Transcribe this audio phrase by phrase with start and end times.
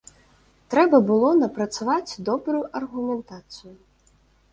[0.73, 3.75] Трэба было напрацаваць добрую аргументацыю.